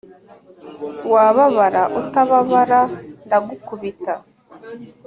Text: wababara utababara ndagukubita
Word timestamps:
wababara 1.13 1.83
utababara 1.99 2.81
ndagukubita 3.25 4.13